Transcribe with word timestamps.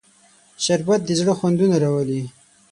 شربت 0.63 1.01
د 1.05 1.09
زړه 1.19 1.33
خوندونه 1.39 1.75
راولي 1.83 2.21